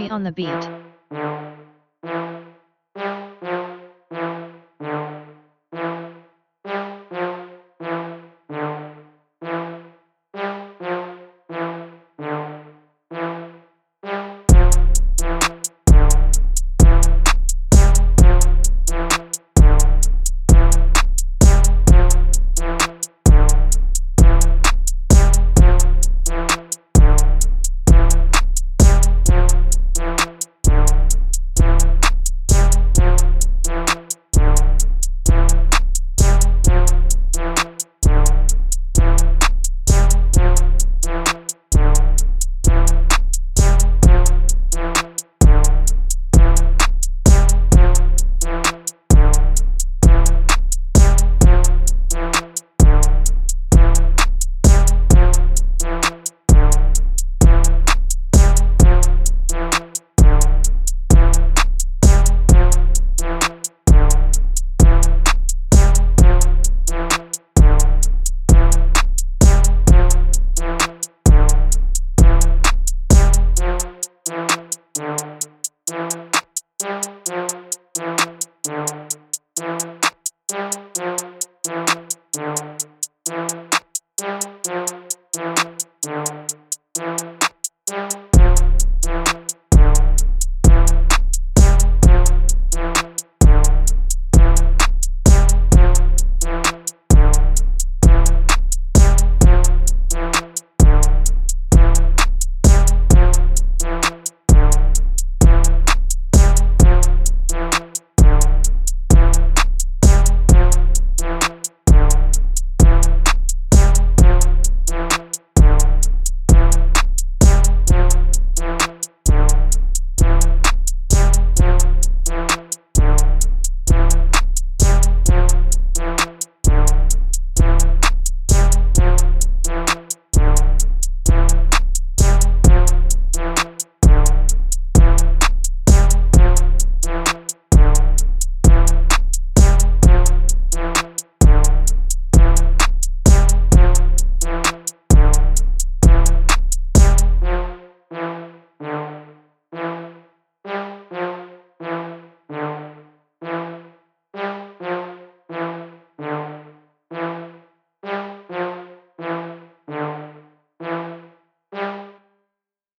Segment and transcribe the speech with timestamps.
[0.00, 0.70] Cherry on the beat.